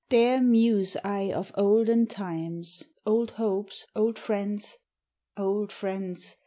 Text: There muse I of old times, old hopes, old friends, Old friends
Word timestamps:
There 0.09 0.41
muse 0.41 0.97
I 1.03 1.31
of 1.31 1.51
old 1.53 1.87
times, 2.09 2.85
old 3.05 3.29
hopes, 3.37 3.85
old 3.95 4.17
friends, 4.17 4.79
Old 5.37 5.71
friends 5.71 6.37